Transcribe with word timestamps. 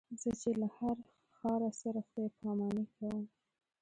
زه 0.21 0.29
چې 0.41 0.49
له 0.61 0.67
هر 0.77 0.97
ښار 1.35 1.61
سره 1.81 1.99
خدای 2.07 2.27
پاماني 2.39 2.85
کوم. 2.95 3.23